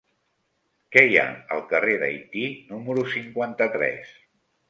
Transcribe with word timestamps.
Què 0.95 1.03
hi 1.09 1.17
ha 1.19 1.25
al 1.57 1.59
carrer 1.73 1.99
d'Haití 2.03 2.45
número 2.71 3.05
cinquanta-tres? 3.17 4.17